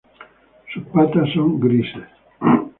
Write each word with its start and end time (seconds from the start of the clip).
Sus 0.73 0.81
patas 0.85 1.29
son 1.35 1.59
grises. 1.59 2.05